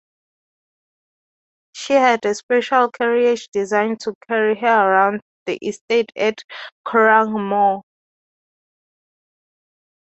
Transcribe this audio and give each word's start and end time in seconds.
She 1.73 1.93
had 1.93 2.25
a 2.25 2.33
special 2.33 2.89
carriage 2.89 3.49
designed 3.53 3.99
to 3.99 4.15
carry 4.27 4.55
her 4.55 4.65
around 4.67 5.21
the 5.45 5.57
estate 5.61 6.11
at 6.15 6.43
Curraghmore. 6.83 7.83